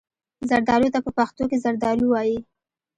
[0.49, 2.37] زردالو ته په پښتو کې زردالو وايي.